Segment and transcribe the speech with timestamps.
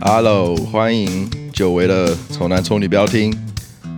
[0.00, 3.34] Hello，欢迎久违的丑男丑女，不要听，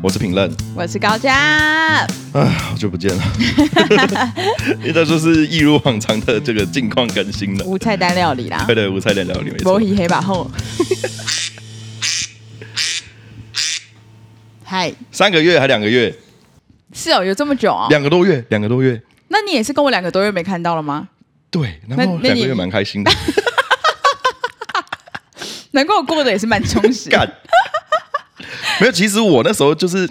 [0.00, 3.22] 我是品任，我是高嘉，哎，好久不见了，
[4.84, 10.48] 应该说是一如往常的这个近况更新了，无菜单料理啦，对对，无菜单料理，没错，波希黑把后，
[14.62, 16.14] 嗨，三个月还两个月？
[16.92, 17.88] 是哦，有这么久啊、哦？
[17.90, 21.08] 两个多月，两个多月，那你也是跟我两个多月没看到了吗？
[21.50, 23.10] 对，然后两个月蛮开心的。
[25.72, 27.30] 难怪我过得也是蛮充实干。
[28.80, 30.08] 没有，其实我那时候就是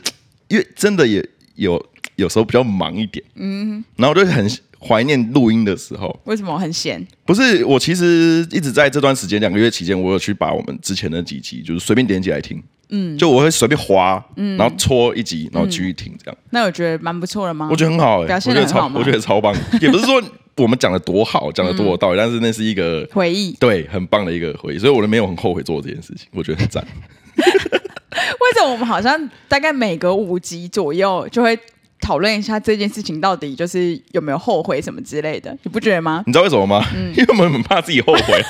[0.48, 1.84] 因为真的也有
[2.16, 6.20] 有时候比较忙一点，嗯，然后我就很怀念录音的时候。
[6.26, 7.06] 为什么我很闲？
[7.26, 16.38] 不是，我其实一直在这段时间两个月期间，我有去把我们之前的几集就是随便点起来听，嗯，就我会随便滑，嗯，然后搓一集，然后继续听这样。
[16.40, 17.68] 嗯、那我觉得蛮不错的吗？
[17.72, 19.56] 我觉得很好、欸，表现得很好我觉得超，我觉得超棒。
[19.82, 20.22] 也不是说。
[20.58, 26.84] 我们讲的多好，讲的多有道理，嗯、但是那是一个回忆，对，很棒的一个回忆，所以我都没有很后悔做这件事情，我觉得很赞。
[27.38, 31.56] 为什么我们好像大概每隔五集左右就会
[32.02, 35.56] 讨论一下这件事情到底就是有没有后悔什么之类的？
[35.62, 36.24] 你不觉得吗？
[36.26, 36.84] 你知道为什么吗？
[36.96, 38.42] 嗯、 因为我们很怕自己后悔，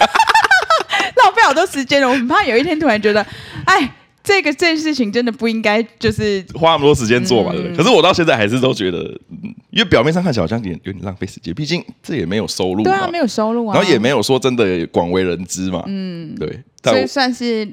[1.17, 2.07] 浪费好多时间了。
[2.07, 3.21] 我很怕有一天突然觉得，
[3.65, 3.95] 哎。
[4.27, 7.73] 这个这件事情真的不应该就是花那么多时间做嘛，对不对？
[7.73, 8.99] 嗯、可是我到现在还是都觉得，
[9.71, 17.67] 因为表面上看起来好像有点有点浪费时间，毕竟这也没有收入，对啊，没有收入啊，然后也没有说真的广为人知嘛，嗯，对，所以算是。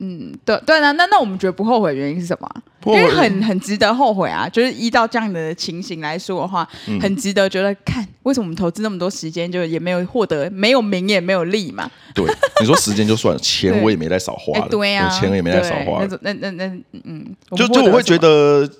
[0.00, 2.48] 嗯，对对啊，那那我们觉得不后悔的原因是什么？
[2.86, 4.48] 因为很很值得后悔啊！
[4.48, 11.90] 就是依照这样的情形来说的话，嗯、很值得觉得看为什么我们投资那么多时间，就也没有获得，没有名也没有利嘛。
[12.14, 12.24] 对，
[12.60, 14.68] 你说时间就算了，钱我也没在 少花了。
[14.70, 16.06] 对啊，钱也没在少花。
[16.22, 18.70] 那那那那嗯，就就我会觉得，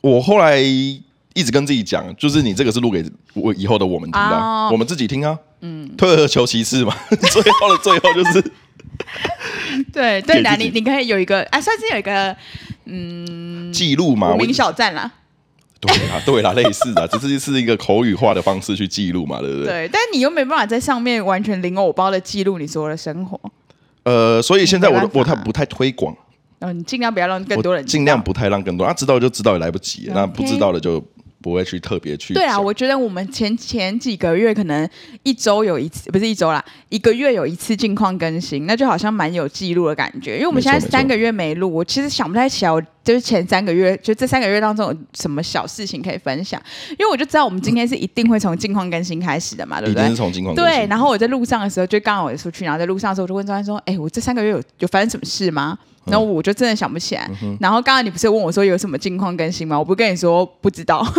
[0.00, 1.02] 我后来一
[1.44, 5.36] 直跟自己讲，就是你这个是录给我以后的我们听的，哦、我们自己听啊。
[5.62, 8.52] 嗯，退而求其次嘛， 最后的最后就是。
[9.92, 12.34] 对对的，你你可以有一个哎，算是有一个
[12.86, 15.10] 嗯记录嘛，无名小站啦。
[15.80, 19.66] 对啦， 对啦，类似的，只是是一个口语化的方式去记录嘛，对不对？
[19.66, 23.40] 对，但你又没办法在上面完全零偶包的记录你所有的生活。
[24.02, 26.14] 呃，所以现在我我太不太推广。
[26.58, 31.02] 嗯，你尽量不要让更多人，尽量不太让更多人，啊，知道就知道也来不及，那不知道的就。
[31.42, 32.34] 不会去特别去。
[32.34, 34.88] 对啊，我觉得我们前前几个月可能
[35.22, 40.34] 一周有一次，不是一周啦，一个月有一次近况更新，那就好像蛮有记录的感觉。
[40.34, 46.60] 因为我们现在三个月没录，我其实想不太起来，我就是前三个月，就这三个月当中有什么小事情可以分享。
[46.90, 50.02] 因为我就知道我们今天是一定会从近况更新开始的嘛，对不对？
[50.02, 50.74] 一定是从近况更新。
[50.74, 55.78] 对，然后我在路上的时候，就刚好我出去，然后在路上的时候，我就问张安说：“哎，我这三个月有有发生什么事吗？”
[56.10, 57.30] 然后我就真的想不起来。
[57.42, 59.78] 嗯、然后刚刚你不是问我说有什么近况更新吗？
[59.78, 61.06] 我不跟你说不知道。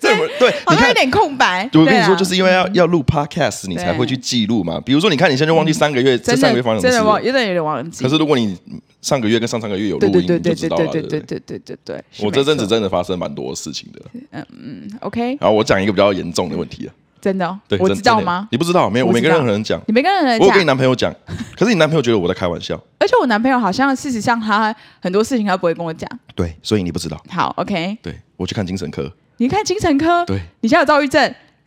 [0.00, 1.68] 对，对，好像有点空白。
[1.74, 4.80] 我跟你说，就是因为要要录 podcast，你才会去记录嘛。
[4.80, 8.02] 比如说，你看你现在就忘记三个月，这三个月发生什么事，有点有点忘记。
[8.02, 8.56] 可是如果你
[9.00, 10.86] 上个月跟上上个月有录音，你就知道了。
[10.86, 14.00] 对对对对对对，我这阵子真的发生蛮多事情的。
[14.32, 15.36] 嗯嗯，OK。
[15.40, 18.46] 然后我讲一个比较严重的问题啊，真的，我知道吗？
[18.50, 18.88] 你不知道？
[18.88, 19.80] 没有，我没跟任何人讲。
[19.86, 20.46] 你没跟任何人讲？
[20.46, 21.12] 我跟你男朋友讲，
[21.58, 22.80] 可是你男朋友觉得我在开玩笑。
[22.98, 26.08] 而且我男朋友好像事实上他很多事情他不会跟我讲。
[26.34, 27.20] 对，所以你不知道。
[27.28, 27.96] 好，OK。
[28.02, 29.10] 对，我去看精神科。
[29.38, 31.34] 你看精神科，对，你现在有躁郁症？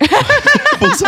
[0.80, 1.04] 不是，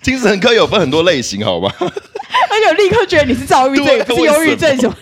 [0.00, 1.74] 精神科有分很多类型，好吧？
[1.78, 4.94] 而且我立刻觉得你是躁郁症，不是忧郁症什么？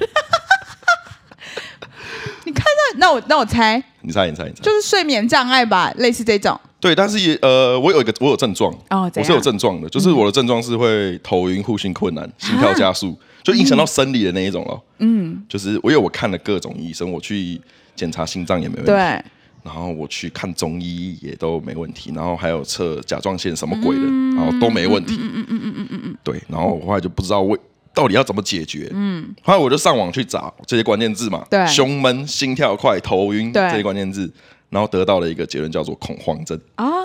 [2.44, 2.64] 你看
[2.94, 6.58] 那，那我那我猜，你猜，你猜，你猜，就是睡眠障碍吧，类似这种。
[6.80, 14.80] 对，但是也呃，我有一个我有症状哦，我是有症状的，就是我的症状是会头晕、呼吸困难、心跳加速，就影响到生理的那一种了。
[14.98, 17.60] 嗯，就是我因为我看了各种医生，我去
[17.94, 18.90] 检查心脏也没问题。
[18.90, 19.22] 对。
[19.62, 25.18] 然后我去看中医也都没问题，然后还有测甲状腺什么鬼的，嗯、然后都没问题。
[25.20, 26.16] 嗯嗯嗯嗯嗯嗯嗯。
[26.24, 27.58] 对，然后我后来就不知道为
[27.92, 28.88] 到底要怎么解决。
[28.94, 29.34] 嗯。
[29.42, 34.32] 后来我就上网去找这些关键字嘛，对，胸闷、心跳快、头晕对这些关键字，
[34.70, 36.58] 然后得到了一个结论，叫做恐慌症。
[36.78, 36.96] 哦。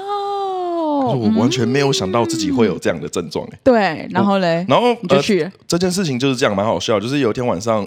[1.05, 3.47] 我完全没有想到自己会有这样的症状。
[3.63, 6.99] 对，然后嘞，然后你就去、呃、这件事情就是这样，蛮好笑。
[6.99, 7.85] 就是有一天晚上，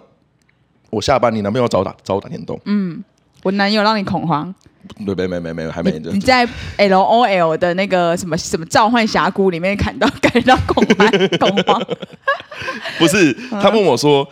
[0.91, 2.61] 我下班，你男朋友找我打找我打电动。
[2.67, 3.03] 嗯。
[3.43, 4.55] 我男友让你恐慌？
[4.99, 5.93] 没没没没没，还没。
[5.99, 11.09] 你在 L O L 的那个什么什么召唤峡谷里面看到感到恐慌
[11.39, 11.83] 恐慌？
[12.99, 14.29] 不是，他问我说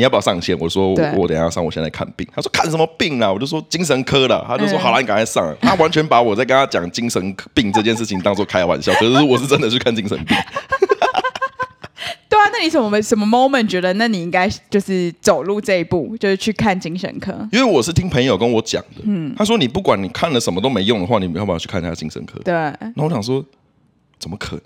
[0.00, 0.58] 你要不要上线？
[0.58, 2.26] 我说我等下要上，我现在看病。
[2.34, 3.30] 他说看什么病啊？
[3.30, 4.42] 我就说精神科的。
[4.48, 5.54] 他就说好了，你赶快上。
[5.60, 10.34] 他完全把我在跟他讲精神病这件事情当做开玩笑， 可是我是真的去看精神病。
[12.30, 17.46] 对啊，那你什么什么 moment 觉得，那你应该就是走路这一步，就是去看精神科？
[17.52, 22.40] 因为我是听朋友跟我讲的，嗯，他说你不管你看了什么都没用的话，你要不要去看一下精神科？
[22.42, 22.54] 对。
[22.96, 23.44] 那我想说，
[24.18, 24.62] 怎么可能？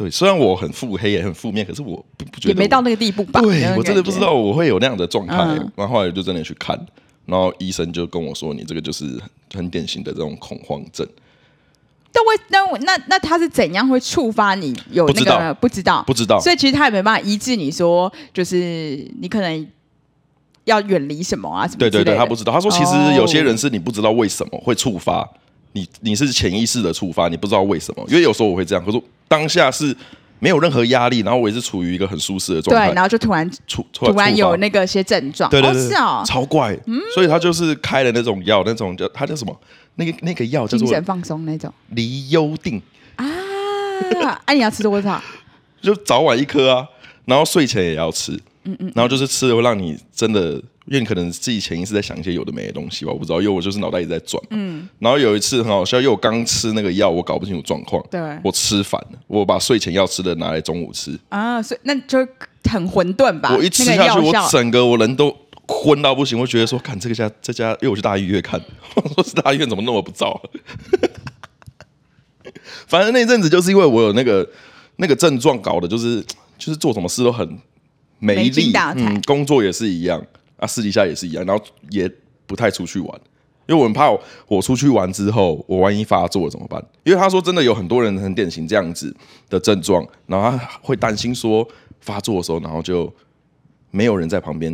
[0.00, 3.42] 对，虽然我很腹黑也很负面，可是我不不觉得也没到那个地步吧？
[3.42, 5.36] 对，我真的不知道我会有那样的状态。
[5.36, 6.74] 嗯、然后后来就真的去看，
[7.26, 9.20] 然后医生就跟我说：“你这个就是
[9.52, 11.06] 很典型的这种恐慌症。”
[12.10, 19.68] 但为那那那他是怎样会触发你有那个不知道不知道，不知道，所以其实他也没办法医治你说，就是你可能
[20.64, 21.78] 要远离什么啊什么？
[21.78, 22.50] 对对对，他不知道。
[22.50, 25.28] 他说其实有些人是你不知道为什么会触发
[25.72, 28.04] 你，你是潜意识的触发，你不知道为什么。
[28.08, 29.96] 因为有时候我会这样，可是当下是
[30.38, 36.76] 没有任何压力，然后我也是处于一个很舒适的状态，对，然后就突然突突然有那个些症状，对对对，是哦，超怪。
[37.14, 39.60] 所以他就是开了那种药，那种叫他叫什么？
[39.96, 41.72] 那个那个药叫做精神放松那种。
[41.90, 42.80] 离忧定。
[43.16, 43.26] 啊，
[44.46, 45.22] 哎，你要吃多少？
[45.82, 46.86] 就早晚一颗啊，
[47.26, 48.32] 然后睡前也要吃，
[48.64, 62.18] 嗯嗯，然后就是吃了会让你真的，因为你可能自己潜意识在想一些有的没的东西吧，我不知道，因为我就是脑袋一直在转，嗯，然后有一次很好笑，因为我刚吃那个药，我搞不清楚状况，对，我吃反了，我把睡前要吃的拿来中午吃啊，所以那就
[62.64, 65.34] 很混沌吧，我一吃下去，我整个我人都。
[65.72, 68.60] 昏到不行，我觉得说，看这个家这家，因为我去大医院看，
[68.96, 70.42] 我说是大医院怎么那么不照？
[72.88, 74.44] 反正那阵子就是因为我有那个
[74.96, 76.20] 那个症状，搞的就是
[76.58, 77.56] 就是做什么事都很
[78.18, 80.20] 没力，嗯，工作也是一样
[80.60, 82.08] 啊，私底下也是一样，然后也
[82.46, 83.20] 不太出去玩，
[83.66, 86.84] 因为我很怕我，我出去玩之后，我万一发作了怎么办？
[87.02, 89.14] 因为他说真的有很多人很典型这样子
[89.48, 91.66] 的症状，然后他会担心说
[92.00, 93.12] 发作的时候，然后就
[93.90, 94.72] 没有人在旁边。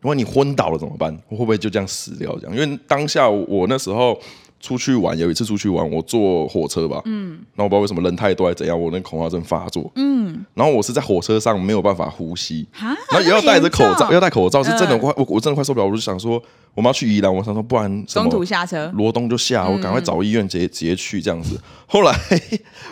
[0.00, 1.16] 如果你昏倒了怎么办？
[1.28, 2.38] 会不会就这样死掉？
[2.38, 4.20] 这样，因为当下我那时候
[4.64, 12.96] 出去玩，有一次出去玩，我坐火车吧，嗯，然后我不知道为什么人太多还是怎样，我那恐慌症发作，嗯，然后我是在火车上没有办法呼吸，哈？
[13.10, 16.42] 然后也要戴着口罩，要戴口罩，是真的快，我我真的快受不了，我就想说
[16.74, 21.60] 我们要去宜兰，我想说不然中途下车，罗东就下，我赶快找医院直接直接去这样子。
[21.86, 22.18] 后来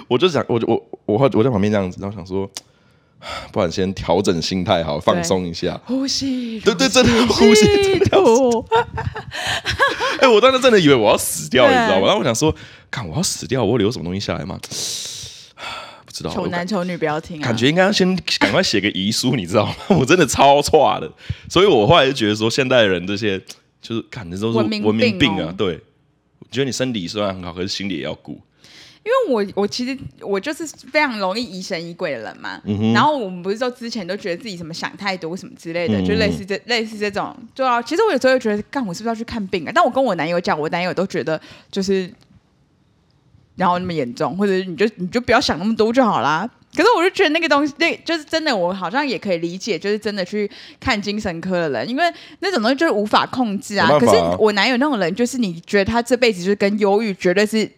[0.09, 0.75] 我就想，我就我
[1.07, 2.47] 我我在旁边这样子，然后想说。
[3.53, 6.59] 不然先调整心态，好放松一下，呼吸。
[6.59, 8.65] 对对，真的呼吸，真的要死。
[10.23, 12.07] 哎，我当时真的以为我要死掉，你知道吗？
[12.07, 12.55] 然后我想说，
[12.91, 14.57] 看我要死掉，我会留什么东西下来吗？
[16.07, 16.31] 不知道。
[16.31, 19.75] 丑男丑女不要听，感觉应该要先赶快写个遗书，你知道吗？
[19.99, 21.11] 我真的超差的，
[21.49, 23.37] 所以我后来就觉得说，现代人这些
[23.81, 25.53] 就是看的都是文明病啊。
[25.59, 25.81] 对，
[26.39, 28.41] 我觉得你身体虽然很好，可是心理也要顾。
[29.05, 39.73] 因为我我其实我就是非常容易疑神疑鬼的人嘛，嗯、然后我们不是说之前都觉得自己什么想太多什么之类的，嗯、就类似这类似这种，对啊，其实我有时候会觉得，干我是不是要去看病啊？
[39.75, 42.09] 但我跟我男友讲，我男友都觉得就是，
[43.57, 46.49] 然后那么严重，或者你就你就不要想那么多就好啦。
[46.77, 52.05] 可是我就觉得那个东西，那就是真的，我好像也可以理解，就是真的去看精神科的人，因为
[52.39, 53.89] 那种东西就是无法控制啊。
[53.91, 57.69] 啊可是我男友那种人，就是你觉得他这辈子就是跟忧郁绝对是。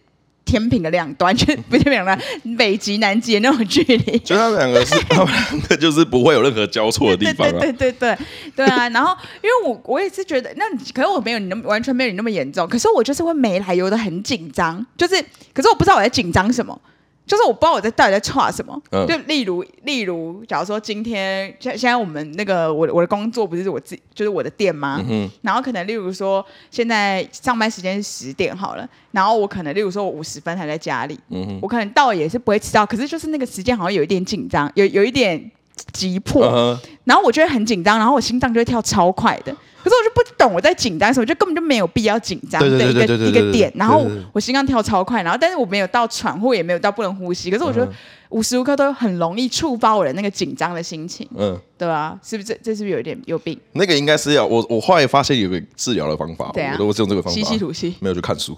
[0.45, 2.17] 天平的两端，就不是两端，
[2.57, 4.19] 北极南极的那种距离。
[4.19, 7.51] 就他们两个是， 他们两个就是不会有任何交错的地方、啊。
[7.59, 8.17] 对对对对
[8.55, 8.87] 对啊！
[8.89, 10.63] 然后，因为我我也是觉得，那
[10.93, 15.19] 可是我没有你那么完全没有你那么严重，可是我就是会没来由的很紧张，就是，
[15.53, 16.79] 可是我不知道我在紧张什么。
[17.25, 25.03] 就是我不知道我在到底在差什么，嗯、就例如例如，假如说今天现现在我们那个我我的工作不是我自己就是我的店吗？
[25.09, 35.51] 嗯、然后可能例如说现在上班时间是十点好了，然后我可能例如说我五十分还在家里，嗯、我可能到也是不会迟到，可是就是那个时间好像有一点紧张，有有一点
[35.91, 39.55] 急迫，然后我觉得很紧张，然后我心脏就会跳超快的。
[39.83, 43.71] 可是我就不懂我在紧张什么，我就根本就没有必要紧张的一个一个点。
[43.75, 44.03] 然后
[44.33, 47.51] 我心脏跳超快，然后但是我没有到喘或也没有到不能呼吸。
[47.51, 47.91] 可是我觉得
[48.29, 51.29] 无时无刻都很容易触发我的那个紧张的心情。
[51.35, 53.59] 嗯，对啊，是不是这这是不是有点有病？
[53.73, 58.57] 那个应该是要我我后来发现有个治疗的方法，对啊，我是用这个方法，吸吸吐气，没有去看书。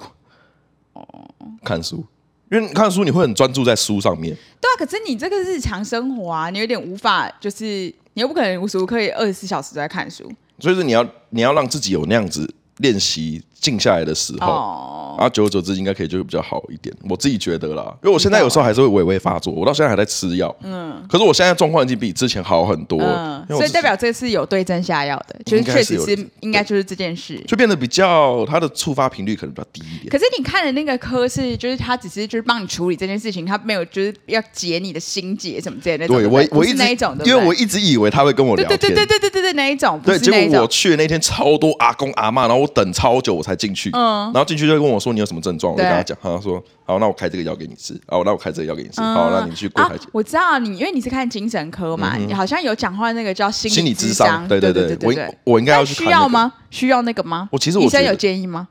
[0.94, 1.04] 哦，
[1.62, 2.06] 看书，
[2.50, 4.36] 因为你看书你会很专注在书上面。
[4.62, 10.32] 对啊，可是你这个日常生活啊，你有点无法，就是你又不可能无时无刻二十四小时都在看书。
[10.60, 14.48] 所以说你要你要让自己有那样子练习静下来的时候。
[14.48, 14.98] Oh.
[15.18, 30.10] 然后久而久之应该可以就会比较好一点，我自己觉得啦，因为我现在有时候还是会微微发作，我到现在还在吃药，嗯，可是我现在状况已经比之前好很多，嗯，所以代表这次有对症下药的，就是确实是应该就是这件事，就变得比较它的触发频率可能比较低一点。
[30.12, 36.08] 可是你看的那个科是，就是他只是就是帮你处理这件事情，他没有就是要解你的心结什么之类的。
[36.08, 45.74] 对，我我一直那一种，因为我一直以为他会跟我聊天，对对对对对对对那一种，对，结果我去的那天超多阿公阿妈，然后我等超久我才进去，嗯，然后进去就会跟我说你有什么症状。
[45.74, 48.00] 我就跟他讲，他说：“好，那我开这个药给你吃。
[48.08, 49.02] 好，那我开这个药给你吃。
[49.02, 49.96] 好，那你去柜台。
[50.12, 54.48] 我知道你，因为你是看精神科嘛，你好像有讲话那个叫心理智商。
[54.48, 55.94] 对对对，我我应该要去。
[55.94, 56.54] 需要吗？
[56.70, 57.50] 需要那个吗？
[57.52, 58.68] 我其实我医生有建议吗？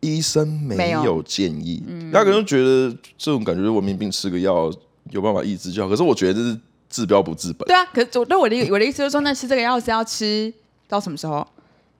[0.00, 1.82] 医生没有建议，
[2.12, 4.70] 他可能觉得这种感觉是文明病，吃个药
[5.10, 5.88] 有办法抑制就好。
[5.88, 6.56] 可是我觉得这是
[6.88, 7.66] 治标不治本。
[7.66, 10.52] 对啊，可是我对我的我的意思就是说，那吃这个药是要吃
[10.86, 11.44] 到什么时候？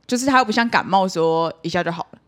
[0.07, 2.19] 就是它又不像感冒说一下就好了，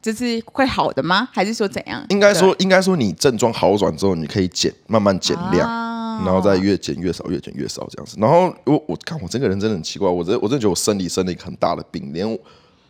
[0.00, 1.28] 这是会好的吗？
[1.32, 2.04] 还是说怎样？
[2.10, 8.16] 应该说，应该说你症状好转之后，你可以减，慢慢减量，啊、然后再越减越少，越减越少这样子。
[8.20, 12.34] 然后我我看我这个人真的很奇怪，我真我真的觉得我生理生了一个很大的病，连我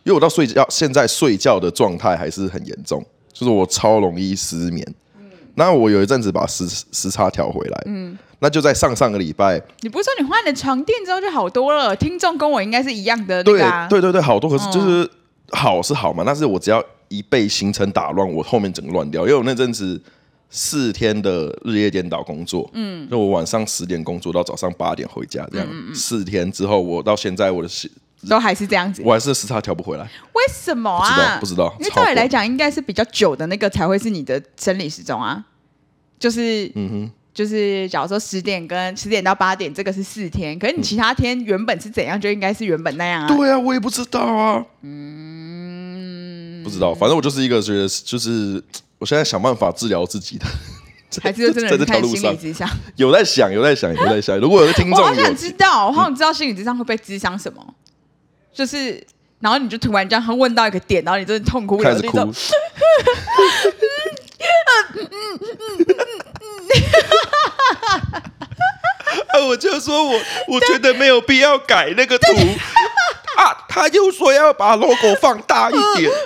[0.03, 4.85] 因为我到睡觉现在睡觉的状态还是很严重，就是我超容易失眠。
[5.55, 9.61] 那我有一阵子把时时差调回来，嗯，那就在上上个礼拜。
[9.81, 11.95] 你不是说你换了床垫之后就好多了？
[11.95, 13.59] 听众跟我应该是一样的，对
[13.89, 14.49] 对对对，好多。
[14.49, 15.09] 可是就是
[15.51, 19.21] 好是好嘛，但是我只要一被行程打乱，我后面整个乱掉。
[19.23, 20.01] 因为我那阵子
[20.49, 27.69] 四天的日夜颠倒工作，嗯，就我晚上十点工作到早上八点回家，这样四天之后，我到现在我的
[28.27, 30.03] 都还是这样子，我还是时差调不回来。
[30.03, 31.09] 为什么啊？
[31.09, 31.75] 不知道，不知道。
[31.79, 35.43] 因为照理来讲，应该是比较久的那个才会是你的生理时钟啊。
[36.17, 40.57] 就是，嗯哼，就是假如说十点跟十点到八点，这个是四天。
[40.57, 43.27] 可是你其他天原本是怎样，就应该是原本那样啊。
[43.27, 44.65] 对啊，我也不知道啊。
[44.81, 46.93] 嗯，不知道。
[46.93, 48.63] 反正我就是一个觉得，就是
[48.97, 50.45] 我现在想办法治疗自己的，
[51.21, 52.35] 还是真的在这条路上
[52.95, 54.39] 有在想，有在想，有在想。
[54.39, 57.75] 如果有的听众，我好想知道，我好想知道心理咨商会不会咨商什么？
[58.55, 59.05] 就是，
[59.41, 62.17] 然后你就突然这样问到一个点，然后你真的痛哭开始哭。
[62.17, 62.27] 啊！
[69.47, 72.27] 我就说我我觉得没有必要改那个图
[73.37, 76.09] 啊，他又说要把 logo 放大一点。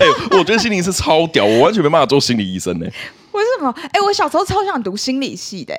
[0.00, 2.86] 哎，我觉得心理是超屌，我完全没办法做心理医生呢。
[3.32, 3.72] 为什么？
[3.92, 5.74] 哎，我小时候超想读心理系的。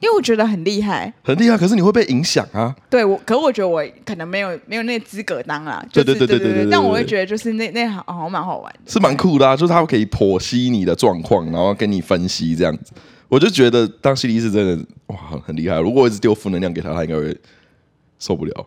[0.00, 2.74] 因为我觉得很厉害，很厉害，可是你会被影响啊。
[2.88, 5.84] 对，我，可是我觉得我可能没有没有那个资格当啦。
[5.92, 6.68] 对对对对对对。
[6.70, 9.54] 但我会觉得就是那那好好蛮好玩的，是蛮酷的啊。
[9.54, 12.92] 就是他可以剖析你的状况，然后跟你分析这样子。
[13.28, 15.16] 我就觉得当心理医师真的哇
[15.46, 15.78] 很厉害。
[15.78, 17.36] 如果我一直丢负能量给他，他应该会
[18.18, 18.66] 受不了。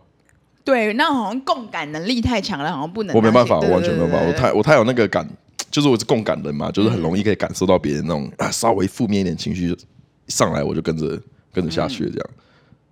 [0.63, 3.15] 对，那好像共感能力太强了，好像不能。
[3.15, 4.27] 我没办法，我完全没有办法。
[4.27, 5.27] 我太我太有那个感，
[5.69, 9.75] 就是我是共感人嘛，就是很容易可以感受到别人那种啊稍微负面一点情绪
[10.33, 11.21] 上来，我就跟着。
[11.55, 12.29] 跟着下去这样，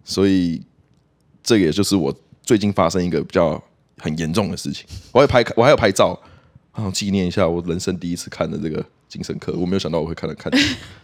[0.04, 0.62] 所以
[1.42, 3.60] 这也就是我最近发生一个比较
[3.98, 4.86] 很严重的事情。
[5.12, 6.16] 我还拍，我还要拍照，
[6.76, 9.52] 然后纪念一下我人生第一次看的这个精神科。
[9.54, 10.54] 我没有想到我会看了看，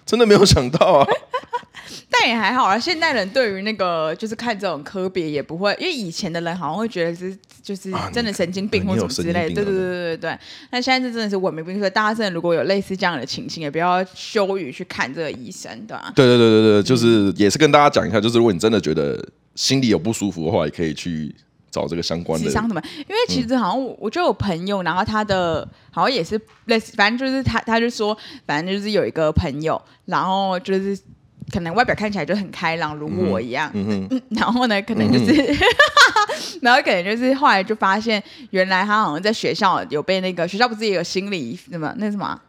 [0.06, 1.08] 真的没有想到啊。
[2.10, 10.40] 但也还好啊，现代人对于那个就是看这种科别也不会，因为以前的人好像会觉得是就是真的神经病或什么之类的，对对对对对对。
[10.72, 16.12] 那现在这真的是文明病，所以大家真的如果有类似这样的情形，也不要羞于去看这个医生，对吧？
[16.16, 19.24] 对对对对对，就是也是跟大家讲一下，就是如果你真的觉得
[19.56, 21.34] 心里有不舒服的话，也可以去
[21.70, 22.50] 找这个相关的。
[22.50, 22.82] 什么？
[22.98, 30.98] 因为其实好像我我就有朋友，然后他的好像也是类似，反正就是他他就说，反正就是有一个朋友，然后就是。
[31.52, 33.72] 可能外表看起来就很开朗，如我一样。
[33.74, 35.56] 嗯嗯、 然后呢，可能就是，
[36.62, 42.40] 然后可能就是后来就发现，原来他好像在学校有被那个学校不是也有心理什么那什么。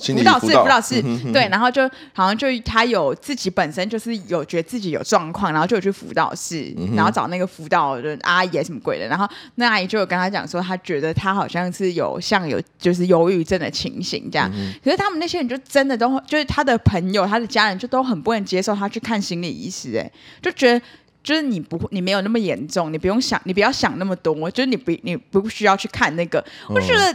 [0.00, 0.80] 辅导室，辅导。
[0.80, 1.02] 室，
[1.32, 14.50] 对，然后就好像就他有自己本身就是有觉得自己有状况，然后就有去辅导室，然后找那个辅导的阿姨什么鬼的，然后那阿姨就有跟他讲说，他觉得他好像是有像有就是忧郁症的情形这样，
[14.82, 20.80] 可是他们那些人就真的都就是他的朋友，他的家人就都很不能接受他去看心理医师，哎，就觉得
[21.22, 27.14] 就是你不你没有那么严重，你不用想，你不要想那么多，就是你不你不需要去看那个，我觉得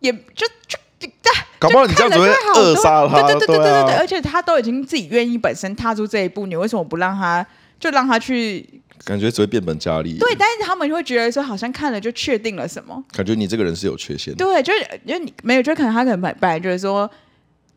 [0.00, 0.78] 也就就。
[1.58, 7.46] 搞不好你这样子会扼杀他，对对对对对对，对，而且他都已经自己愿意本身踏出这一步，你为什么不让他
[7.78, 8.68] 就让他去？
[9.04, 10.18] 感觉只会变本加厉。
[10.18, 13.02] 对，但是他们会觉得说，好像看了就确定了什么？
[13.12, 14.44] 感觉你这个人是有缺陷的。
[14.44, 17.10] 对，就是因为你没有，就可能他可能本本来觉得说，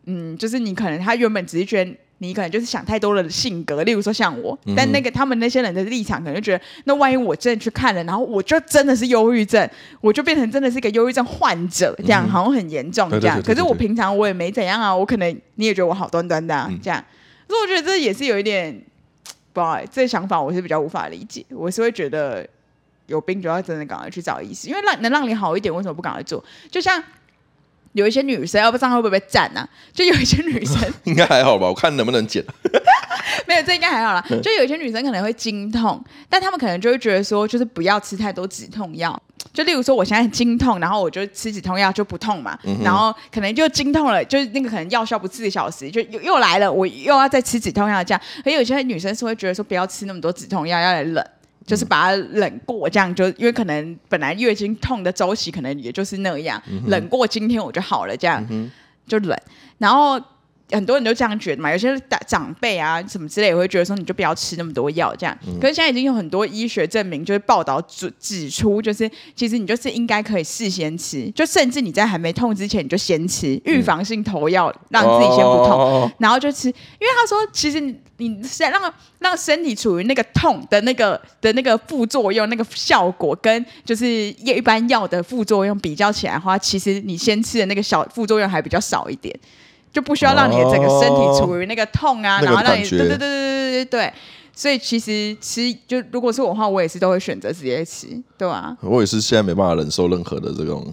[0.06, 1.94] 嗯，就是你可能他原本只是觉得。
[2.20, 9.68] 你可能就是想太多了的性格，例如说像我，但那个他们那些人的立场可能就觉得，那万一我真的去看了，然后我就真的是忧郁症，
[10.00, 13.40] 我就变成真的是一个忧郁症患者，这样、嗯、好像很严重这样。
[13.42, 17.04] 可是我平常我也没怎样啊，我可能你也觉得我好端端的、啊嗯、这样，
[17.46, 18.82] 所以我觉得这也是有一点，
[19.52, 21.44] 不好，这想法我是比较无法理解。
[21.50, 22.44] 我是会觉得
[23.06, 26.44] 有病就要真的赶快去找医生，因为让能让你好一点，为什么不赶快做？
[26.68, 27.00] 就像。
[27.92, 29.68] 有一些女生，要不这样会不会被占呢？
[29.92, 32.44] 就有一些女生 应该还好吧，我看能不能剪。
[33.46, 34.24] 没有，这应该还好啦。
[34.42, 39.20] 就有一些女生可能会经痛，但她们可能就会觉得说，就是不要吃太多止痛药。
[39.52, 42.58] 就例如说，我现在很经痛，然后我就吃止痛药就不痛嘛。
[42.64, 48.20] 嗯、然后可能就经痛了，就是那个可能药效不四个小时，就又又来了，我又要再吃止痛药这样。
[48.44, 51.24] 而有些女生是会觉得说，不要吃那么多止痛药，要来冷。
[51.68, 58.70] 就是把它冷过，这样就因为可能本来月经痛的周期可能也就是那样，嗯、冷过今天我就好了，这样、嗯、
[59.06, 59.38] 就冷。
[59.76, 60.18] 然后
[60.70, 65.36] 很多人都这样觉得嘛，有些大长辈啊什么之类也会觉得说，你就不要吃那么多药这样。
[65.46, 76.68] 嗯、可是现在已经有很多医学证明，就是报道指指出，就是其实你就是应该可以事先吃，就甚至你在还没痛之前你就先吃预防性头药，让自己先不痛，哦、然后就吃。
[76.68, 77.80] 因为他说，其实
[78.18, 89.34] 你是让让身体处于那个痛的那个的那个副作用，那个效果跟就是一般药的副作用比较起来的话，其实你先吃的那个小副作用还比较少一点。
[89.92, 94.12] 就不需要让你的整个身体处于那个痛啊，哦、然后让你对对对对对对对，
[94.54, 98.76] 所以其实吃就如果是我的话，我也是都会选择直接吃，对吧、啊？
[98.82, 100.92] 我也是现在没办法忍受任何的这种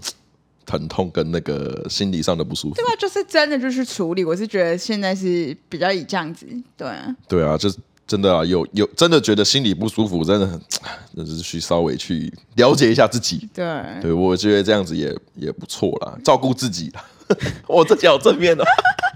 [0.66, 2.92] 疼痛跟那个心理上的不舒服，对吧？
[3.00, 6.48] 就是真的就是处理，我是觉得现在是比较以这样子，
[6.78, 10.60] 对啊，对啊，就是真的啊，有有真的觉得心里不舒服，真的很，
[11.14, 17.04] 那就是去稍微去了解一下自己，对，对我觉得这样子也也不错啦，照顾自己啦。
[17.67, 18.63] 我这脚正面哦，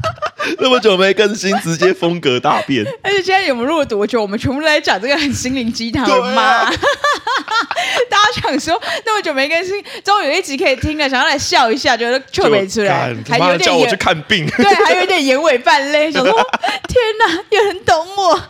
[0.60, 2.86] 那么久没更新，直接风格大变。
[3.04, 4.22] 而且现在有没有录多久？
[4.22, 6.42] 我们全部都在讲这个很心灵鸡汤的吗？
[6.42, 6.74] 啊、
[8.10, 18.42] 大家想说那么久没更新，终于有一集可以听了，想要来笑一下，觉得却没出来，还有点叫我去看病，对，还有点眼尾泛泪，想说天哪，有人懂我。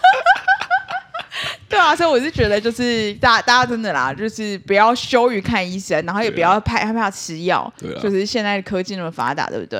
[1.69, 7.71] 对啊，所以我是觉得，就是大家大家真的啦，就是不要羞于看医生，然后也不要害害怕吃药。
[7.77, 9.79] 对啊，就是现在的科技那么发达，对不对？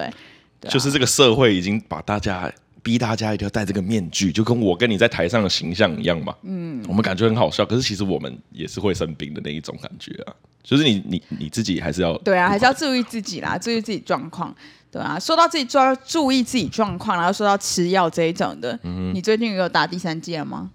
[0.62, 2.52] 对啊，就是这个社会已经把大家
[2.84, 6.36] 逼大家一定要戴这个面具，就跟我跟你在台上的形象一样嘛。
[6.44, 10.34] 嗯，我们感觉很好笑，可是其实我们也是会生病的那一种感觉啊。
[10.62, 14.54] 就是你你你自己还是要对啊，还是要注意自己啦，注意自己状况。
[14.92, 18.78] 对啊，说到自己抓注意自己状况，然后说到吃药这一种的，
[19.14, 20.70] 你最近有打第三剂了吗？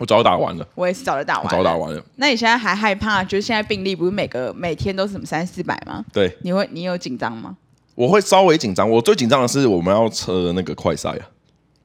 [0.00, 2.02] 我早打完了，我也是早就打完了，早打完了。
[2.16, 3.22] 那你现在还害怕？
[3.22, 6.02] 就是现在病例不是每个每天都是什么三四百吗？
[6.10, 7.54] 对，你会你有紧张吗？
[7.94, 8.88] 我会稍微紧张。
[8.88, 11.26] 我最紧张的是我们要测那个快筛啊，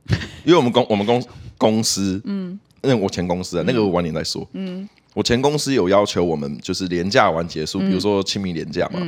[0.45, 1.21] 因为我们公我们公
[1.57, 4.47] 公司，嗯，那我前公司啊，那个我晚点再说。
[4.53, 8.99] 嗯，我前公司有要求我们就是年假完结束，比如说清明年假嘛，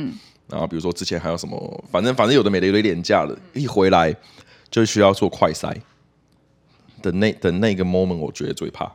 [0.50, 4.14] 然后比如说之前还有什么，反正反正有的没的有的连假了，一回来
[4.70, 5.74] 就需要做快筛。
[7.02, 8.90] 的那的那个 moment，我觉得最怕，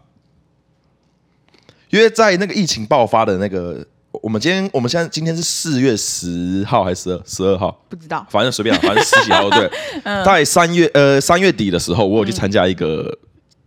[1.89, 7.71] 因为在那个疫情爆发的那个，我们今天我们现在今天是四月十号还是十二十二号？
[7.89, 9.69] 不知道，反正随便，反正十几号对。
[10.25, 13.17] 在三月呃三月底的时候，我有去参加一个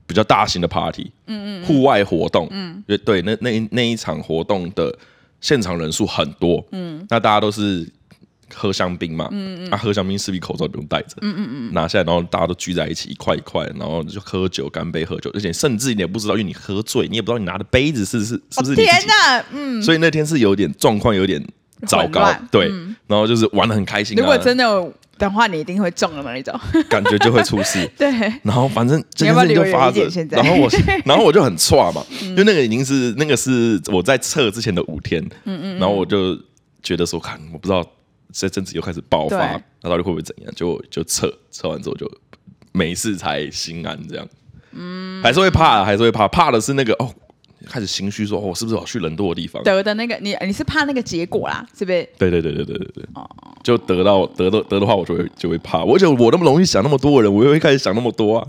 [0.06, 4.96] 比较大型的 party，嗯嗯，户外活动，嗯，对，那那那一场活动的
[5.40, 7.88] 现场人数很多，嗯，那大家都是。
[8.54, 18.84] 喝香槟嘛，嗯嗯，啊，喝香槟势必口罩不用戴着，嗯嗯嗯，拿下来，然后大家都聚在一起，一块一块，然后就喝酒，干杯喝酒，而且甚至你也不知道，因为你喝醉，你也不知道你拿的杯子是是是不是你自己？
[18.84, 21.44] 天哪，嗯，所以那天是有点状况，有点
[21.86, 22.70] 糟糕，对，
[23.06, 24.16] 然后就是玩的很开心。
[24.16, 27.88] 如果真的的话，你一定会中了那种，感觉就会出事。
[27.98, 28.08] 对，
[28.42, 30.70] 然后反正这件事情就发着，然后我，
[31.04, 36.38] 然后我就很错嘛，因为那个已经是那个是我在测之前的五天，嗯嗯，然后我就
[36.82, 37.84] 觉得说，看我不知道。
[38.38, 40.52] 这阵子又开始爆发，那到底会不会怎样？
[40.54, 42.10] 就就撤，撤完之后就
[42.72, 44.28] 没事才心安，这样。
[44.72, 46.28] 嗯，还是会怕，还是会怕。
[46.28, 47.10] 怕的是那个哦，
[47.66, 49.62] 开始心虚，说哦，是不是要去人多的地方？
[49.64, 52.06] 得的那个，你你是怕那个结果啦，是不是？
[52.18, 53.04] 对对对对对对对。
[53.14, 53.26] 哦，
[53.62, 55.82] 就得到得到得的话，我就会就会怕。
[55.82, 58.46] 而且我那么容易想那么多的人，我又会开始想那么多啊。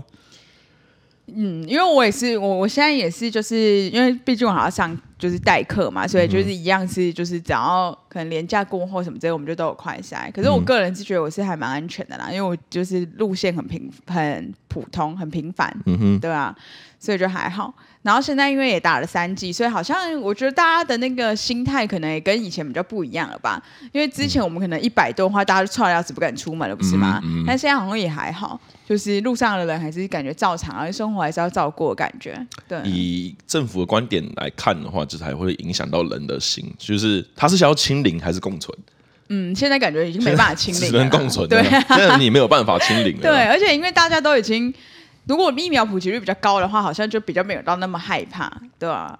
[1.34, 10.30] 嗯，因为我也是，我我现在也是，就是因为毕竟我还要上就是代课嘛，所以就是一样是就是只要可能连假过后什么之类，我们就都有快筛。
[10.32, 16.54] 可是我个人是觉得我是还蛮安全的啦，因为我就是路线很平很普通很平凡，嗯哼，对吧？
[17.00, 17.72] 所以就还好。
[18.02, 23.62] 然后现在因为也打了三剂，所以好像我觉得大家的那个心态可能也跟以前比较不一样了吧？
[23.92, 27.20] 因为之前我们可能一百多的话，大家就臭得要死不敢出门了，不是吗？
[27.24, 28.58] 嗯嗯、但现在好像也还好。
[28.88, 32.34] 就是路上的人还是感觉照常，而且生活还是要照过的感觉。
[32.66, 38.76] 对，以政府的观点来看的话，就是还会影响到人的心，就是他是想要清零还是共存？
[39.30, 41.48] 嗯，现在感觉已经没办法清零了，只能共存。
[41.48, 43.22] 对， 现在你没有办法清零了。
[43.22, 44.72] 对，而且因为大家都已经，
[45.26, 49.18] 如果疫苗普及率比较高的话，好像就比较没有到那么害怕，对吧？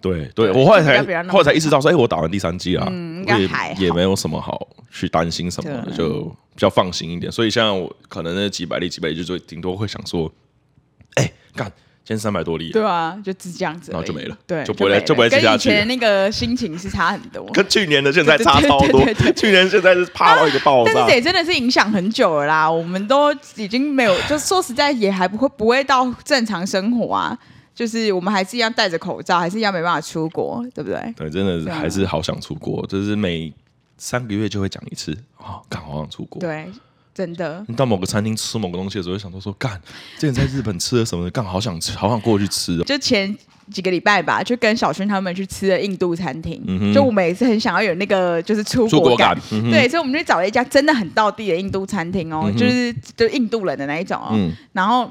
[0.00, 6.22] 对对，我后来才后来才意识到说，哎，我打完第三剂啊，应该还也没有什么好去担心什么的，就
[6.54, 7.30] 比较放心一点。
[7.30, 10.32] 所以像我可能那几百例几百例，就最顶多会想说，
[11.16, 11.70] 哎，干，
[12.10, 15.68] 今天三百多例，对啊，就只这样子，然后就没了，对，就不会就不会吃下去。
[15.68, 19.00] 跟以前那个心情是差很多，跟去年的现在差超多。
[19.36, 22.68] 去年现在是怕到一个爆炸，但是也真的是影响很久了啦。
[22.68, 27.38] 我们都已经没有，就说实在也还不会不会到正常生活啊。
[27.76, 31.14] 就是我们还是一样戴着口罩，还是一样没办法出国，对不对？
[31.16, 32.84] 对，真的还是好想出国。
[32.88, 33.52] 就是每
[33.96, 36.40] 三个月就会讲一次哦，刚、哦、好想出国。
[36.40, 36.68] 对，
[37.14, 37.64] 真的。
[37.68, 39.80] 你到某个餐厅吃某个东西的时候，会想到说，干，
[40.18, 41.28] 之前在日本吃了什么？
[41.30, 42.84] 干，好想吃，好想过去吃哦。
[42.84, 43.36] 就前
[43.72, 46.62] 几个礼拜吧，就跟小薰他们去吃了印度餐厅。
[46.66, 54.30] 嗯、就我们也是很想要有那个就是出国感，国感嗯、对，所以我们就找了一家真的很道地的印度餐厅哦，嗯、就是就印度人的那一种哦。
[54.32, 55.08] 嗯、然后，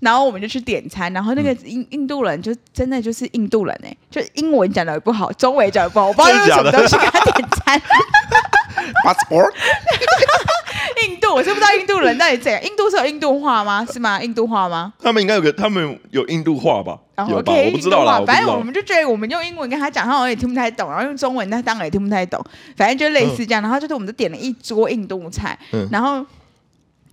[0.00, 7.80] 然后我们就去点餐，然后那个印印度人就真的就是印度人哎，就英文讲的也不好，中文讲的不好，我不知道用什么东西给他点餐。
[9.04, 9.52] Passport？
[11.06, 12.62] 印度，我是不知道印度人到底怎样。
[12.64, 13.86] 印度是有印度话吗？
[13.92, 14.22] 是吗？
[14.22, 14.92] 印度话吗？
[15.00, 16.98] 他们应该有个，他们有印度话吧？
[17.14, 18.22] 然后 OK，我不知道啦。
[18.26, 22.42] 反正我们就觉得，我们用英文跟他讲，他好像也听不太懂；然后用中文，他当然也听不太懂。
[22.76, 23.62] 反正就类似这样。
[23.62, 25.58] 然后就是我们就点了一桌印度菜，
[25.90, 26.24] 然后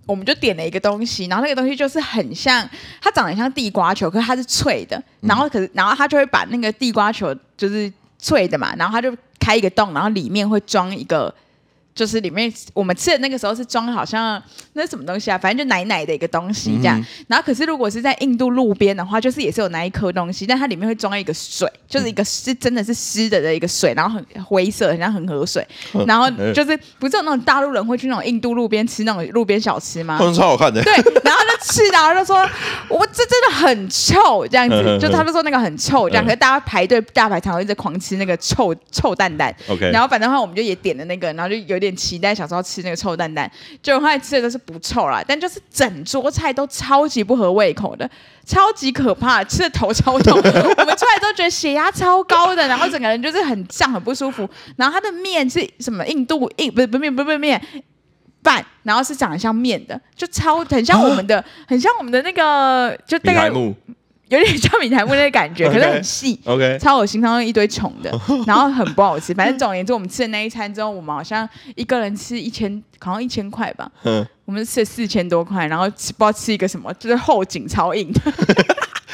[0.06, 2.68] 我们就点了一个东西，然后那个东西就是很像，
[3.00, 5.02] 它长得像地瓜球，可是它是脆的。
[5.20, 11.32] 然后可是，然后他就会把那个地瓜球就是脆的嘛，然后他就开一个洞，然后里面会装一个。
[11.96, 14.40] 就是里面我们吃的那个时候是装好像
[14.74, 15.38] 那是什么东西啊？
[15.38, 17.00] 反正就奶奶的一个东西这样。
[17.00, 25.66] 嗯、然后可是如果是在印度路边的话，就是也是有那一颗东西，但它里面会装一个水，就是一个是真的是湿的的一个水，然后很灰色，很像恒河水。
[26.06, 30.18] 然后就是不是有那种大陆人会去那种印度路边吃那种路边小吃吗？
[30.34, 30.82] 超好看的。
[30.82, 30.92] 对，
[31.24, 32.36] 然后就吃，然后就说
[32.88, 36.22] 我这真的很臭这样子， 就他就说那个很臭这样。
[36.24, 39.52] 可是大家排队大排长龙一直狂吃那个臭臭蛋蛋。
[39.68, 39.90] OK。
[39.90, 41.96] 然后反正的话我们就也点了那个，然后就有点。
[41.96, 43.50] 期待小时候吃那个臭蛋蛋，
[43.82, 48.08] 结果后来吃的都是不臭啦，但就是整桌菜都超级不合胃口的，
[48.44, 50.36] 超级可怕，吃的头超痛。
[50.38, 54.48] 我们出来之后觉得血压超高的，然后整个人就是很胀，很不舒服。
[54.76, 57.60] 然后它的面是什么印度印不是不是面不是面
[58.46, 63.50] 饭，然后是长得像面的，就超很像我们的，很像我们的那个就大概。
[64.28, 68.10] 有点像米苔目那个感觉， 可是很细，OK，超恶心，然后一堆虫的，
[68.44, 69.32] 然后很不好吃。
[69.32, 73.88] 反正总而言之，我们吃的那一餐之后，我们好像一个人吃一千，好像一千块吧。
[74.02, 78.20] 嗯，我们吃了四千多块，然后吃不知道吃一个什么，就是后颈超硬的。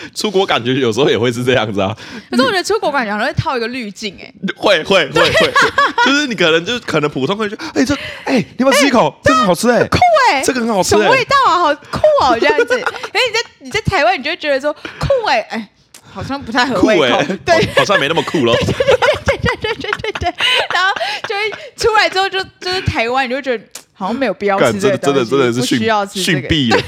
[0.14, 1.96] 出国感觉有时候也会是这样子啊。
[2.30, 5.52] 可是我觉得出国感觉好像会套一个滤镜，哎，会会会会，
[6.06, 9.14] 就是你可能就可能普通会觉得，哎这，哎你要吃一口？
[9.24, 9.98] 这个好吃哎，酷
[10.30, 11.58] 哎，这个很好吃，什么味道啊？
[11.58, 12.74] 好酷哦，这样子。
[12.80, 15.68] 哎，你在你在台湾，你就会觉得说酷哎，哎，
[16.12, 18.54] 好像不太合胃口，对，好像没那么酷了。
[18.54, 20.34] 对对对对对对对对，
[20.72, 20.92] 然后
[21.28, 26.82] 就会出来之后就就是台湾，你就会觉得好像没有必要吃这个东西，真的真的是需要吃逊毙了。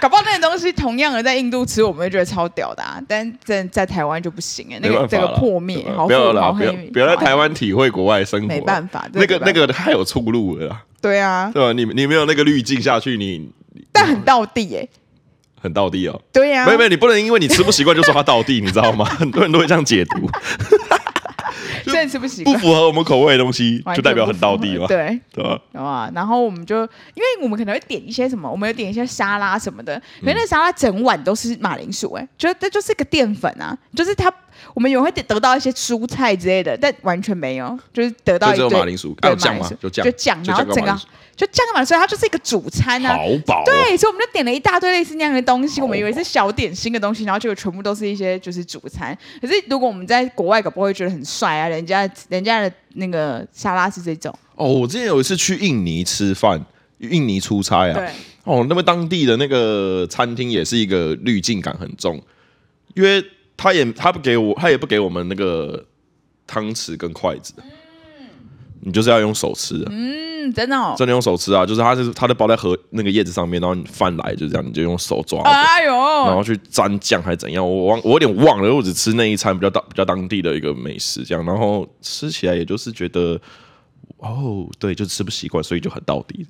[0.00, 2.98] 搞不好那个东西同样的在印度吃，我们会觉得超屌的啊！
[3.06, 10.74] 但在在台湾就不行哎，那个这个破灭，不要了，不要不要在台湾体会国外生活，没办法，那个那个太有出路了。
[11.02, 11.72] 对啊，对吧？
[11.72, 13.50] 你你没有那个滤镜下去，你
[13.92, 14.88] 但很到地哎，
[15.60, 16.20] 很倒地哦。
[16.32, 19.04] 对呀，没有没有，你不能因为你吃不习惯就说它倒地，你知道吗？
[19.04, 20.30] 很多人都会这样解读。
[21.92, 24.86] 真的吃不习惯，不符合我们口味的东西，就代表很到地嘛。
[24.86, 25.60] 对对吧？
[25.74, 26.80] 啊，然后我们就，
[27.14, 34.32] 因为我们可能会点一些什么，我们有点一些沙拉什么的，可是那沙拉整碗都是马铃薯，哎，就这就是个淀粉啊，就是它，
[34.74, 39.70] 我们也会得到一些蔬菜之类的，但完全没有，就是得到一堆马铃薯，还有酱吗？
[39.80, 40.98] 就酱，就酱，然后整个。
[41.40, 43.16] 就这样嘛，所以它就是一个主餐啊。
[43.16, 43.62] 好饱。
[43.64, 49.16] 对，所以我们就点了一大堆类似那样的东西，我们以为是小点心的东西，然后结果全部都是一些就是主餐。
[49.40, 51.66] 可是如果我们在国外，可不会觉得很帅啊？
[51.66, 54.38] 人家人家的那个沙拉是这种。
[54.56, 56.62] 哦，我之前有一次去印尼吃饭，
[56.98, 57.94] 印尼出差啊。
[57.94, 58.10] 对。
[58.44, 62.22] 哦，那么当地的那个餐厅也是一个滤镜感很重，
[62.94, 63.24] 因为
[63.56, 65.82] 他也他不给我，他也不给我们那个
[66.46, 67.54] 汤匙跟筷子。
[68.82, 83.38] 你就是要用手吃的，嗯，真的哦，真的用手吃啊，就是它是它的包在盒那个叶子上面，然后你饭来就这样，你就用手抓，哎呦，然后去沾酱还是怎样，我忘我有点忘了，我只吃那一餐比较当比较当地的一个美食这样，然后吃起来也就是觉得，
[84.18, 86.46] 哦，对，就吃不习惯，所以就很道地。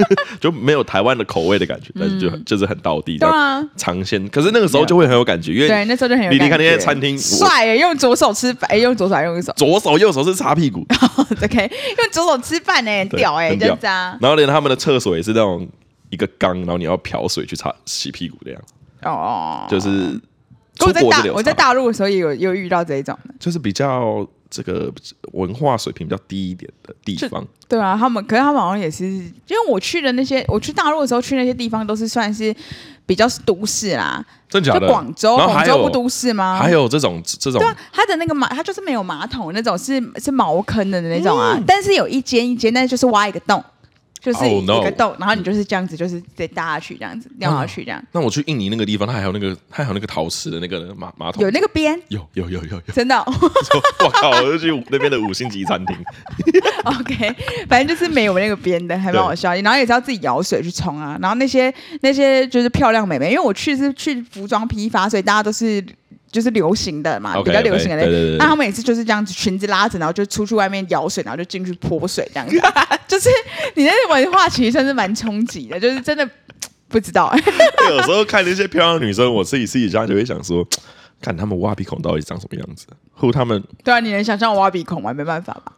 [0.40, 4.28] 就没有台湾的口味的感觉，但是就就是很道地，对啊，尝鲜。
[4.28, 6.30] 可是那个时候就会很有感觉，因为对那时候就很有。
[6.30, 10.86] 你看那些餐厅，帅，用左手吃饭，用左手还用右手， 左手右手是擦屁股，
[11.42, 14.16] OK，用左手吃饭呢，屌哎，真渣。
[14.20, 15.68] 然后连他们的厕所也是那种
[16.10, 18.74] 一个缸，然后你要瓢水去擦洗屁股的样子。
[19.04, 20.20] 哦，就是。
[20.80, 24.26] 我在大我在大陆的时候也有有遇到这一种的，就是比较。
[24.52, 24.92] 这个
[25.32, 32.54] 文化水平比较低一点的地方，对啊，他们可是他们好像也是，因为我去的那些，我去大陆的时候去那些地方都是算是
[33.06, 34.86] 比较是都市啦，真假的？
[34.86, 36.58] 广州，广州不都市吗？
[36.60, 43.64] 还有这种这种，对啊，它的那个马，它就是没有马桶那种，是是茅坑的那种啊，嗯、但是有一间一间，但是就是挖一个洞。
[44.22, 45.20] 就是一个洞，oh, no.
[45.20, 48.00] 然后你就是这样子，就是得搭下去这样子，掉下去这样。
[48.12, 53.24] 那我去印尼那个地方，它还有那个，它还有那个陶瓷的那个马马桶，有那个边，有有有有有，真的、哦。
[54.04, 55.96] 我靠，我就去那边的五星级餐厅。
[56.84, 57.34] OK，
[57.68, 59.52] 反正就是没有那个边的，还蛮好笑。
[59.56, 61.18] 然后也是要自己舀水去冲啊。
[61.20, 65.84] 然后那些那些就是漂亮美眉，因为我去是去服装批发，所以大家都是。
[66.32, 68.04] 就是流行的嘛，okay, 比较流行的。
[68.38, 72.58] 那他们每次就是这样子，裙子拉着，然后就出去外面舀水，然后就进去泼水这样子。
[73.06, 73.28] 就是
[73.74, 76.26] 你那文化其实算是蛮冲击的，就是真的
[76.88, 77.30] 不知道。
[77.90, 80.66] 有时候看那些漂亮女生，我自己自己家就会想说，
[81.20, 83.62] 看他们挖鼻孔到底长什么样子，或他们。
[83.84, 85.12] 对啊，你能想象我挖鼻孔吗？
[85.12, 85.72] 没办法吧。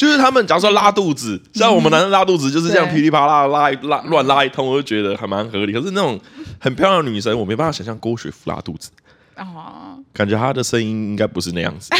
[0.00, 5.74] 就是他们，假如说拉肚子，像我们男生拉肚子就是这样噼里啪啦拉一拉乱拉一通，我就觉得还蛮合理。
[5.74, 6.18] 可是那种
[6.58, 8.88] 很漂亮的女生，我没办法想象郭雪芙拉肚子，
[9.36, 9.98] 哦。
[10.14, 11.90] 感觉她的声音应该不是那样子，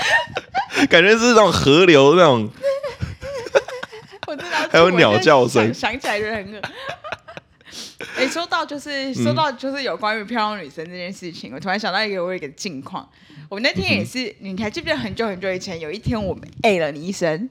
[0.90, 2.50] 感觉是那种河流那种，
[4.28, 6.60] 我知道， 还有鸟叫声，想起来就很恶。
[8.16, 13.08] 哎，说到就是说到就是有关于漂亮女生这件事情，我突然想到一个我有一个近况。
[13.48, 17.48] 我那天也是，嗯、你还记不记得很久很久以前有一天我们 A 了你一声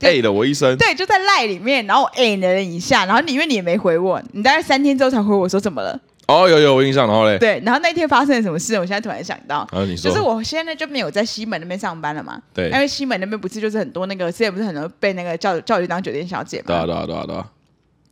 [0.00, 6.00] ，A 了我一声，对，就在赖里面，然后我 A 了你一下，然后你因为你也没回我，你大概三天之后才回我说怎么了？
[6.26, 8.74] 哦，有有我印象，然后嘞，对，然后那天发生了什么事？
[8.76, 12.40] 我现在突然想到，啊、你说，就是我现在就没有在西门那边上班了嘛？
[12.54, 16.64] 对，因为西门那边不是就是很多那个，现在不是很多被那个叫叫去当酒店小姐嘛？
[16.68, 17.46] 对啊对啊对啊对啊。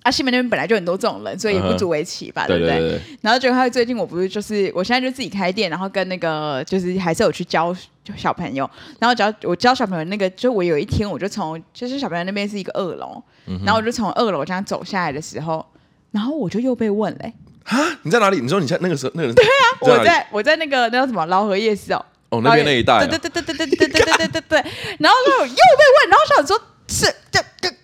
[0.08, 2.48] 啊，西门那边本来就很多这种人，所以也不足为奇吧，uh.
[2.48, 3.00] 对不对，对，对，对？
[3.20, 7.76] 然后结果他最近我不是就是，我现在就自己开店，然后跟那个就是还是有去教
[8.16, 8.68] 小朋友，
[8.98, 15.62] 然后教我教小朋友那个，就我有一天我就从就是小朋友那边是一个二楼，嗯，然后我就从二楼这样走下来的时候，
[16.10, 18.40] 然后我就又被问嘞，啊，你在哪里？
[18.40, 19.34] 你说你在那个时候那个人？
[19.34, 27.76] 对啊，我在我在那个那叫什么劳河夜市哦，哦那边那一带，啊，对对对对对对对对对对对对，然后就又被问，然后想说是这个。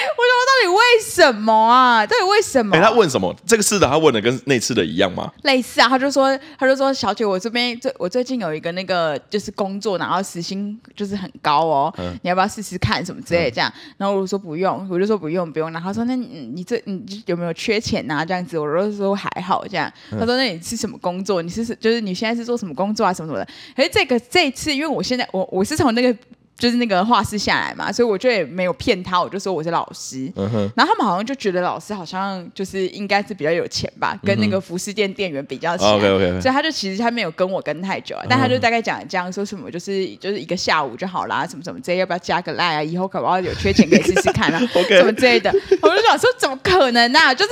[0.00, 2.06] 我说到底为什么啊？
[2.06, 2.76] 到底为什么？
[2.76, 3.34] 哎、欸，他问什么？
[3.46, 5.32] 这个是的，他问的跟那次的一样吗？
[5.42, 13.70] 类似啊，他就说，他就说，小姐，我这边最我最近有一个那个就是工作，然后时薪就是很高哦，嗯、你要不要试试看什么之类的这样？
[13.74, 15.70] 嗯、然后我就说不用，我就说不用不用。
[15.72, 18.24] 然后他说那你你这你有没有缺钱啊？
[18.24, 19.92] 这样子，我就说还好这样。
[20.10, 21.42] 他说那你是什么工作？
[21.42, 23.12] 你是就是你现在是做什么工作啊？
[23.12, 23.48] 什么什么的？
[23.76, 26.16] 可是这个这一次，因为我现在我我是从那个。
[26.60, 30.30] 就是那个画室下来嘛，所以我就也没有骗他，我就说我是老师。
[30.36, 35.90] 嗯、然后他们好像就觉得老师好像就是应该是比较有钱吧，嗯、跟那个服饰店店员比较起来。
[35.92, 36.40] OK OK。
[36.42, 42.82] 所以他就其实他没有跟我跟太久啊，嗯、但他就大概讲这样说什么，就是就是一个下午就好啦，什么什么这些要不要加个赖啊？
[42.82, 44.58] 以后可不可以有缺钱可以试试看啊。
[44.90, 47.32] 什么之类的，我就想说怎么可能啊？
[47.32, 47.50] 就是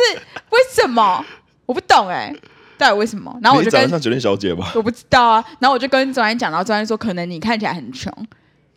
[0.51, 1.25] 为什么？
[1.65, 2.37] 我不懂哎、欸，
[2.77, 3.35] 到底为什么？
[3.43, 5.45] 然后我就跟上酒店小姐吧，我不知道啊。
[5.61, 8.13] 然后我就跟总监讲，然后总监说可能你看起来很穷。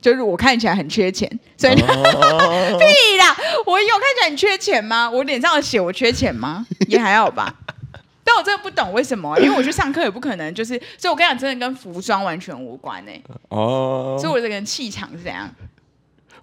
[0.01, 1.79] 就是我看起来很缺钱，所以、oh.
[2.81, 3.37] 屁啦！
[3.65, 5.09] 我有看起来很缺钱吗？
[5.09, 6.65] 我脸上的血我缺钱吗？
[6.87, 7.53] 也还好吧。
[8.25, 13.23] 但我真的不懂为什么、啊，因为我去上课也不可能就是，所以我跟你讲，真的跟服装完全无关呢、欸。
[13.49, 15.49] 哦、oh.，所以我这个人气场是怎样？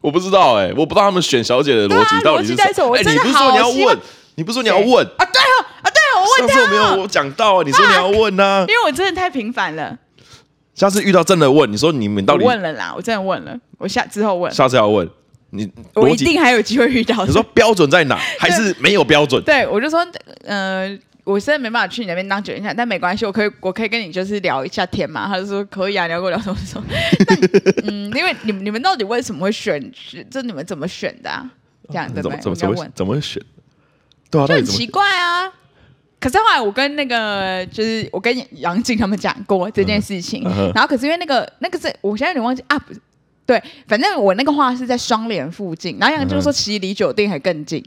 [0.00, 2.96] 我不知道哎、欸，我不知道他们选小姐的逻辑到底是什么。
[2.96, 3.98] 哎、欸，你不是说你要问？
[4.36, 5.04] 你不是说你要问？
[5.04, 6.54] 啊，对啊，啊对啊，我问他。
[6.54, 8.64] 上次没有我讲到啊，你说你要问呢、啊？
[8.68, 9.98] 因为我真的太平凡了。
[10.78, 12.44] 下次遇到真的问，你说你们到底？
[12.44, 14.52] 我问了啦，我真的问了，我下之后问。
[14.52, 15.08] 下次要问
[15.50, 17.22] 你，我一定还有机会遇到。
[17.26, 18.16] 你说标准在哪？
[18.38, 19.42] 还是没有标准？
[19.42, 20.06] 对，我就说，
[20.44, 25.26] 呃，我现在没办法去你那边当酒店但没关系，我可以，我可以跟你就是聊一下天嘛。
[25.26, 26.86] 他就说可以啊，你要跟我聊什么什么。
[27.82, 29.92] 嗯，因为你们你们到底为什么会选？
[30.30, 31.50] 这你们怎么选的啊？
[31.88, 32.06] 这样？
[32.14, 32.54] 怎么怎么
[32.94, 33.42] 怎么选？
[34.30, 35.52] 对啊，就很奇怪啊。
[36.20, 42.92] 可是后来我跟那个就是我跟杨静他们讲过这件事情，嗯、然后可是因为那个那个是我现在有点忘记啊，不
[43.46, 47.82] 对，反正我那个画是在双连附近，然后杨静就说其实离酒店还更近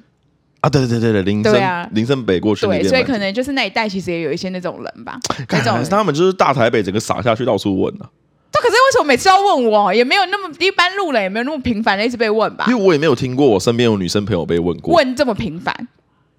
[0.61, 8.09] 啊，对对对对，林森啊，林森北过去对，所以可能就是那一带其实也有一些那种人吧，那种他们就是大台北整个撒下去到处问呢、啊。
[8.53, 9.93] 他可是为什么每次要问我？
[9.93, 12.65] 也没有那么一般路人也没有那么频繁的一直被问吧？
[12.67, 15.87] 因为我也没有听过我身边有女生朋友被问过，问这么频繁，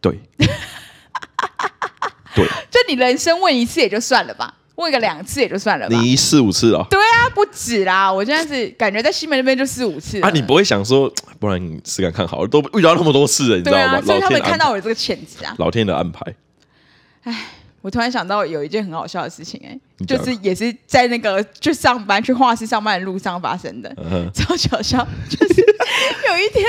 [0.01, 0.19] 对。
[2.35, 5.97] 对，就你人生问一次也就算了吧，问个两次也就算了吧。
[5.97, 6.87] 你四五次哦？
[6.89, 8.11] 对啊，不止啦！
[8.11, 10.21] 我现在是感觉在西门那边就四五次。
[10.23, 13.99] 啊，你不会想说，不然你试看看好了，都遇到那么多次了，你知道吗？
[13.99, 16.35] 啊、所以他们看到我的这个潜质啊，老天的安排。
[17.25, 17.47] 哎，
[17.83, 23.95] 我突然想到有一件很好笑的事情、欸，哎，就是也是在那个去上班去画室上班的路上发生的，
[24.35, 25.07] 超搞笑。
[25.29, 25.61] 就是
[26.29, 26.65] 有一天，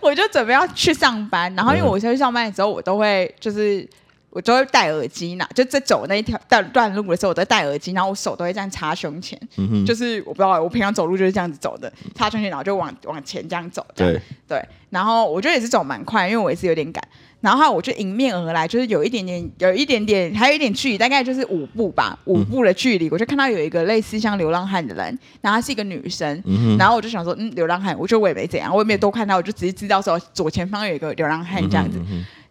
[0.00, 3.88] 我就准备要去上班，然后因为我先去上班的时候，我都会就是。
[4.38, 14.22] 我都会戴耳机呢，就在走那一条段段路的时候，我都戴耳机，然后我手都会这样插胸前，嗯、就是我不知道，我平常走路就是这样子走的，插胸前，然后就往往前这样走这样，对。
[14.46, 17.02] 对，然后我觉得也是走蛮快，因为我也是有点赶。
[17.40, 25.06] 然后我就迎面而来，就是有一点点，有一点点，还有一点距离，大概就是五步吧，五步的距离，嗯、我就看到有一个类似像流浪汉的人，
[25.40, 31.98] 然后她是一个女生，嗯、然后我就想说，嗯，流浪汉，我觉得我也没怎样，我也没有多看到，我就直接知道说左前方有一个流浪汉这样子。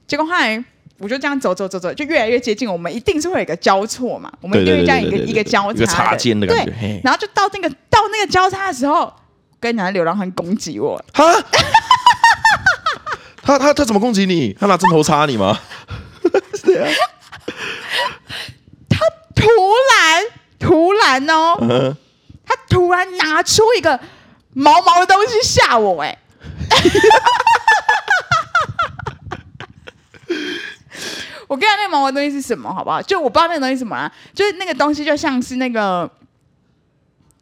[0.06, 0.64] 结果后来
[1.00, 6.72] 我就这样走走走走，就越来越接近，我们一定是会有一个交错嘛，我们一定会这样一个一个交叉，插肩的感觉。
[6.72, 9.14] 对，然后就到那个到那个交叉的时候，
[9.60, 11.00] 跟两个流浪汉攻击我。
[11.14, 11.24] 哈
[13.44, 14.54] 他他他怎么攻击你？
[14.60, 15.60] 他拿针头插你吗？
[16.54, 16.90] 是啊。
[18.90, 19.00] 他
[19.36, 19.48] 突
[19.94, 20.24] 然
[20.60, 21.96] 突然哦，嗯、
[22.46, 24.00] 他突然拿出一个
[24.54, 26.18] 毛毛的东西吓我哎！
[31.48, 32.74] 我跟你讲那个毛毛东西是什么？
[32.74, 33.02] 好不好？
[33.02, 36.10] 就我不知道那个东西什么啊，就是那个东西就像是那个。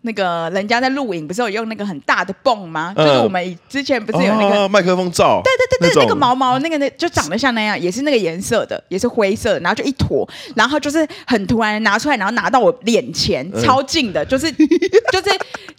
[0.05, 2.93] 那个人家在录影，不是有用那个很大的泵吗？
[2.95, 5.41] 嗯、就是我们之前不是有那个麦、哦、克风罩？
[5.43, 14.51] 对对对对，那，那个毛毛那个那就长得像那样，也是那个颜色的，也是灰色的，然后就一坨，然后就是很突然拿出来，然后拿到我脸前，嗯、超近的，就是
[15.11, 15.29] 就是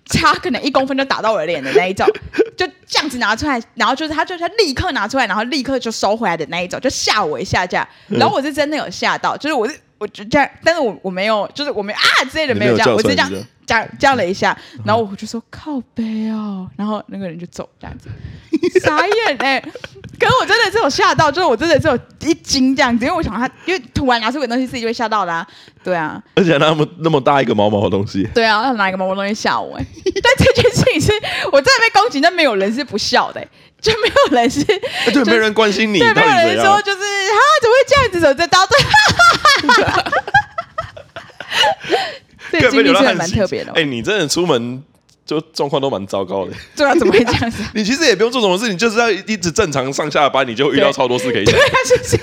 [0.06, 2.06] 差可能一公分就打到我的脸的那一种，
[2.56, 13.30] 就这样子拿出来，然后就是他就他立刻拿出来，然后立刻就收回来的那一种，就吓我一下这样，然后我是真的有吓到，就是我是我就这样，但是我我没有，就是我没有啊之类的没有这样，我是这样。
[13.66, 18.08] 叫叫了一下，然后我就说靠背哦，然后那个人就走这样子，
[18.78, 19.60] 傻眼哎、欸！
[20.20, 25.44] 可是我真的是有吓到，就是我真的是有一惊这样子，因为我想他，因为突然拿出个东西，自己就会吓到的啊，
[25.82, 26.22] 对啊。
[26.36, 30.12] 而且那么那么大一个毛毛的东西，对啊，他拿一个毛毛东西吓我哎、欸！
[30.22, 31.12] 但这件事情是
[31.50, 33.48] 我真的被攻击，但没有人是不笑的、欸，
[33.86, 38.66] 就没有人是，对，就没人关心你，对，没有人说就是啊，怎么会这样子走这刀
[42.50, 43.72] 对，这经历是蛮特别的。
[43.74, 44.82] 哎，你真的出门
[45.24, 46.52] 就状况都蛮糟糕的。
[46.76, 47.62] 对啊，怎么会这样子？
[47.74, 51.54] 你其实也不用做什么事，你就是要一直正常上下班，你就遇到超多事可以 讲。
[51.54, 52.16] 对啊，是不是？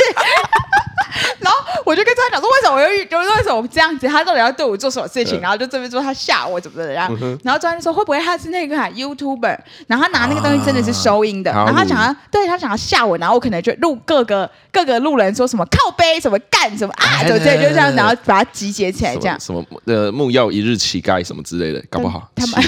[1.93, 4.07] 我就跟他讲说，为什么我又遇，就是为什么我这样子？
[4.07, 5.39] 他到底要对我做什么事情？
[5.39, 7.07] 然后就这边说他吓我怎么怎么样。
[7.43, 9.59] 然后专门说会不会他是那个 YouTuber？
[9.85, 11.51] 然后他拿那个东西真的是收音的。
[11.51, 17.57] 然后他想要对他想要吓我，然后我可能就录各个各个路人说什么靠背什么干什么啊，对不对？
[17.57, 19.39] 就这样，然后把它集结起来这样。
[19.39, 22.27] 什么呃木曜一日乞丐什么之类的，搞不好。
[22.35, 22.63] 他们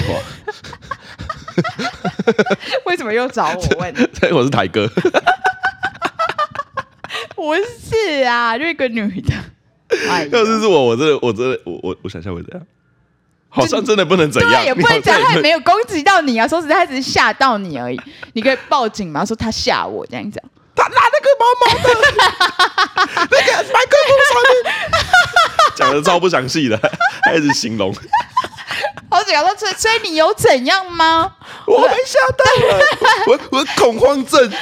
[2.86, 3.92] 为什么又找我问？
[4.20, 4.88] 对，我是台哥。
[7.36, 9.32] 不是啊，就一个女的。
[10.32, 12.66] 要是是我，我真的，我真的，我我我想象会怎样？
[13.48, 16.48] 好像真的不能怎样，对，也不能讲，他也没有攻击到你啊。
[16.48, 18.00] 说实在，他只是吓到你而已。
[18.32, 19.24] 你可以报警吗？
[19.24, 20.42] 说他吓我这样子。
[20.74, 21.88] 他拿那个毛毛的，
[23.30, 24.72] 那个麦克风上面，
[25.76, 26.76] 讲的超不详细的，
[27.22, 27.94] 他一直形容。
[29.08, 31.32] 我只要说，所以所以你有怎样吗？
[31.66, 32.84] 我被吓到了，
[33.28, 34.52] 我我恐慌症。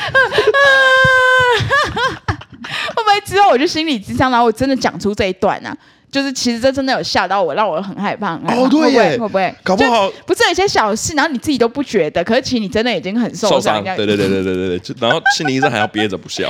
[2.97, 5.77] 会不会之后我就心理智商，然后我真的讲出这一段呢、啊？
[6.11, 8.35] 就是其实这真的有吓到我，让我很害怕。
[8.47, 9.53] 哦，对耶，会不会？
[9.65, 13.83] 搞不好不是有些小事，然后你自己都不觉得，可是其实你真的已经很受伤。
[13.83, 16.49] 对对对对对对对， 然后心理医生还要憋着不笑。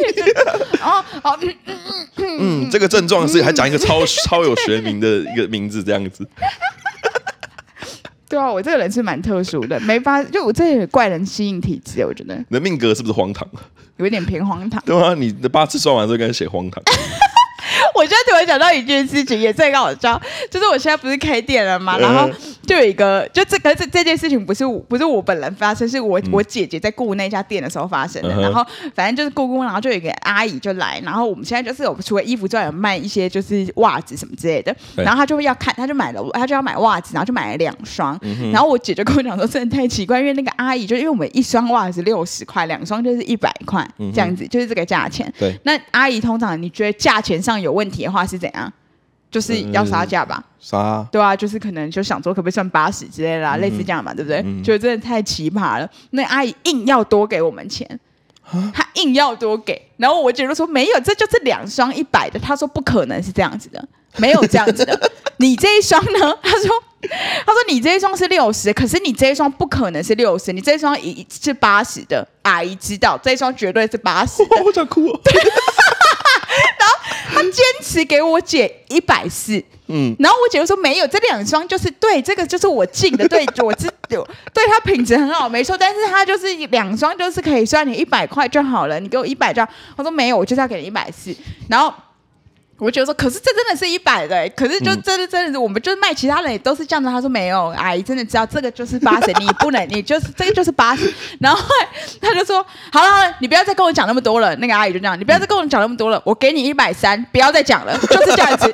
[0.80, 1.76] 哦，好，嗯嗯
[2.16, 6.26] 嗯嗯，这个症状是还讲一个超超有学名的一个名字，这样子。
[8.30, 12.34] 对啊，我这个人是蛮特殊的，没法，就我这也怪人吸引体质，我觉得。
[12.34, 13.46] 你的命格是不是荒唐？
[13.96, 14.82] 有一点偏荒唐。
[14.84, 16.82] 对啊，你的八字算完之后，开始写荒唐。
[17.94, 22.30] 我现在突然想到一件事情，也最搞笑，就是我现在不是开店了嘛，然后
[22.66, 28.28] 就有一个，就这个这这件事情不是我不是我本人发生，是我我姐姐在顾那家店的时候发生的。
[28.40, 34.74] 然后反正就是顾顾，然后就有一个阿姨就来，然后我们现在就是有除了衣服之外，有卖一些就是袜子什么之类的。
[34.96, 38.18] 然后她就要看，她就买了，她就要买袜子，然后就买了两双。
[38.52, 45.32] 然后我姐就跟我讲说，真的太奇怪，因为那个阿姨就因为我们一双袜子六十块，两双就是一百块这样子，就是这个价钱。
[45.38, 48.72] 对，那阿姨通常你觉得价钱上有问题的话是怎样？
[49.36, 54.38] 就是要杀价吧，杀、嗯，对啊，就是可能就想说可不可以算八十之类的类似这样嘛，对不对？
[54.46, 55.86] 嗯、就真的太奇葩了。
[56.12, 57.86] 那阿姨硬要多给我们钱，
[58.40, 62.38] 蛤她硬要多给，然后我姐就说没有，这就是两双一百的。
[62.38, 64.98] 她说不可能是这样子的，没有这样子的。
[65.36, 66.38] 你这一双呢？
[66.42, 66.70] 她说，
[67.44, 72.26] 她说你这一双是六十，可是你这一双不可能是六十，你这一双一是八十的。
[72.40, 74.42] 阿姨知道这一双绝对是八十。
[74.64, 75.20] 我想哭、哦。
[77.36, 79.62] 他坚持给我姐一百四。
[79.88, 85.78] 嗯，然后我姐就说没有，这两双就是对，这个就是我进的，对，我自有， 对它品质很好，没错。
[85.78, 89.68] 但是它就是两双，就是可以算你一百块就好了，你给我一百这样。
[89.96, 91.32] 我说没有，我就是要给你一百四。
[91.68, 91.94] 然后
[92.78, 97.08] 我觉得说，可是这真的是一百的，可是就真的真的是，我们就是卖其他人也都是这样子。
[97.08, 101.10] 他说没有，阿姨真的知道这个就是八十，你不能，你就是这个就是八十。
[101.40, 101.58] 然后
[102.20, 104.54] 他就说，好了好了，你不要再跟我讲那么多了。
[104.56, 108.70] 那个阿姨就这样，你不要再跟我讲那么多了，我给你一百三，不要再讲了，就是这样子。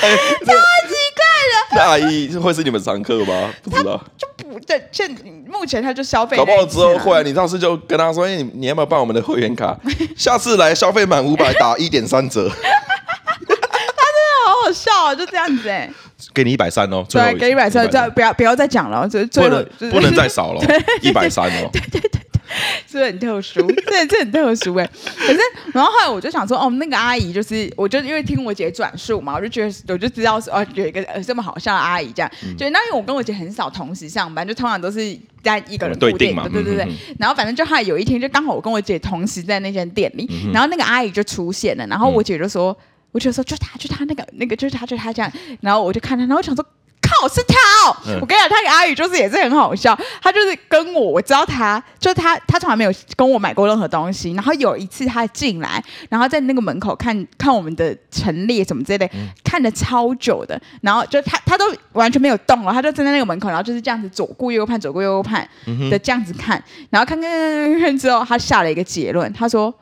[0.00, 0.52] 欸、超
[1.76, 3.52] 那阿姨会是你们常客吗？
[3.62, 4.82] 不知道，就不对。
[4.90, 5.08] 现
[5.46, 7.22] 目前他就消费，搞不好之后会。
[7.22, 9.78] 你上次就跟他说：“哎、欸，你你要不要办我们的会员卡？
[10.16, 12.56] 下次来消费满五百打一点三折。”他
[13.46, 13.62] 真的
[14.46, 15.92] 好好笑啊，就这样子哎、欸，
[16.34, 20.62] 给你一百三哦，对，给一百三，再不要不要再讲了，就最后不能、就是、不能再少了，
[21.02, 22.20] 一百三哦，对对对。
[22.86, 23.66] 是不是很特殊？
[23.86, 24.86] 对，这很特殊哎。
[25.16, 25.38] 可是，
[25.72, 32.30] 然后后来我就想说，哦，那个阿姨就是，我就因为听我姐转述嘛，我就觉得，我就知道是哦，有一个这么好笑的阿姨这样。
[32.58, 36.84] 就、嗯、那因为我跟我姐很少同时上班，就通常都是在一个人固定嘛，对对对。
[36.84, 42.76] 嗯、然后反正就后来有一天，就刚好我跟我姐同时在那间店里，嗯、然后那个阿姨就出现了，然后我姐就说，嗯、
[43.12, 45.32] 我就说就她，就她那个那个就是她，就是她这样。
[45.60, 46.64] 然后我就看她，然后我想说。
[47.20, 47.54] 靠，是他
[47.86, 47.96] 哦！
[48.06, 49.98] 嗯、我跟你讲，他跟阿宇就是也是很好笑。
[50.22, 54.32] 他就是跟我，我知道他，就是他，他从来没有跟我买过任何东西。
[54.32, 59.10] 然后有一次他进来，然后在那个门口看 看我们的陈列什么之类
[59.44, 60.60] 看了超久的。
[60.80, 65.46] 然后就他他都完全没有动了，他就站在那个门口，然后就是这样子左顾右盼，左顾右盼
[65.90, 66.62] 的这样子看。
[66.90, 69.72] 然后看看看看看之后，他下了一个结论，他说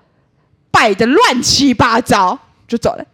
[0.71, 3.05] 摆的乱七八糟，就走了。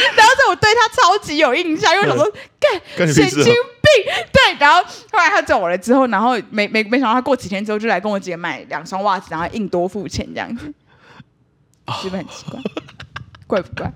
[0.16, 2.32] 然后我对他超级有印象，因为我说
[2.96, 3.52] 干神经病，
[4.32, 4.56] 对。
[4.58, 4.82] 然后
[5.12, 10.66] 后来他走了之后，然后没没没想到他过几天之后就来跟我姐买两双袜子，然后硬多付钱这样子，
[12.02, 12.60] 是不是很奇怪？
[13.46, 13.92] 怪不怪？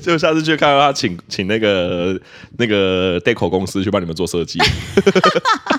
[0.00, 2.16] 就下次去看到他请请那个
[2.58, 4.60] 那个 Deco 公司去帮你们做设计。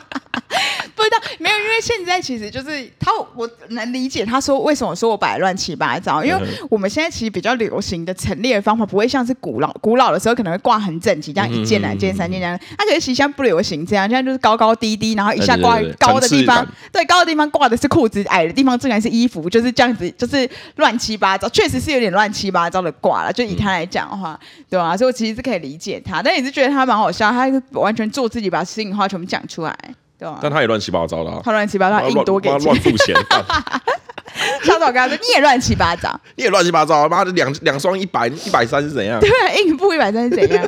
[1.81, 12.59] 现在其实就是他，我能理解他说为什么说我摆乱七八糟，因为我们现在其实比较流行的陈列的方法不会像是古老古老的时候可能会挂很整齐，这样一件两件三件这样。
[12.77, 23.33] 他可是其实现在不流行这样，现在就是高高低低，然后一下挂高的地方，对，高的地方挂的是裤子，矮的地方自然是衣服，就是这样子，就是乱七八糟，确实是有点乱七八糟的挂了。
[23.33, 24.95] 就以他来讲的话，对吧？
[24.95, 29.77] 所以我其实是可以理解他，但也是觉得他蛮好笑，他完全做自己，把事情话全部讲出来。
[30.25, 33.15] 对啊，但他也乱七八糟的，啊，他乱七八糟，硬多给钱，乱付钱。
[34.63, 39.19] 上次我跟他说，你也乱七八糟， 你也乱七八糟，妈的两两双一百一百三是怎样？
[39.21, 40.67] 对啊，硬付一百三是怎样？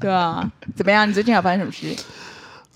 [0.00, 1.08] 对啊，怎么样？
[1.08, 1.86] 你最近有发生什么事？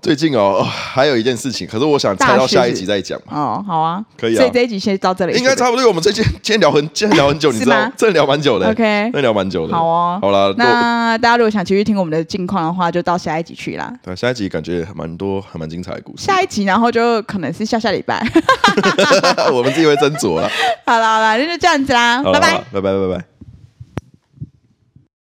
[0.00, 3.18] 最近哦，还有一件事情，可是我想猜到下一集再讲。
[3.28, 4.38] 哦，好啊，可以啊。
[4.38, 5.86] 所以这一集先到这里，应该差不多。
[5.88, 7.92] 我们这今天聊很，今天聊很久，你知道吗？
[7.96, 8.70] 真的聊蛮久的。
[8.70, 9.74] OK，真聊蛮久的。
[9.74, 10.54] 好哦，好了。
[10.56, 13.92] 那大家如果想继续听我们的近况的话，就到下一集去啦。
[14.04, 16.24] 对，下一集感觉还蛮多，还蛮精彩的故事。
[16.24, 18.24] 下一集，然后就可能是下下礼拜，
[19.52, 20.48] 我们自己会斟酌 了。
[20.84, 23.35] 好了好了，那就这样子啦，拜拜，拜拜拜拜。